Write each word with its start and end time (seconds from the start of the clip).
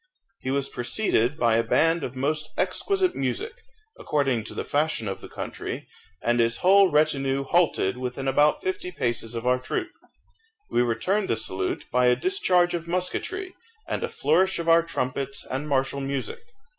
He 0.39 0.49
was 0.49 0.67
preceded 0.67 1.37
by 1.37 1.57
a 1.57 1.63
band 1.63 2.03
of 2.03 2.15
most 2.15 2.49
exquisite 2.57 3.15
music, 3.15 3.53
according 3.99 4.43
to 4.45 4.55
the 4.55 4.63
fashion 4.65 5.07
of 5.07 5.21
the 5.21 5.29
country, 5.29 5.87
and 6.23 6.39
his 6.39 6.57
whole 6.65 6.89
retinue 6.89 7.43
halted 7.43 7.97
within 7.97 8.27
about 8.27 8.63
fifty 8.63 8.91
paces 8.91 9.35
of 9.35 9.45
our 9.45 9.59
troop. 9.59 9.91
We 10.71 10.81
returned 10.81 11.27
the 11.29 11.35
salute 11.35 11.85
by 11.91 12.07
a 12.07 12.15
discharge 12.15 12.73
of 12.73 12.87
musketry, 12.87 13.53
and 13.87 14.03
a 14.03 14.09
flourish 14.09 14.57
of 14.57 14.67
our 14.67 14.81
trumpets 14.81 15.45
and 15.45 15.69
martial 15.69 15.99
music. 16.01 16.39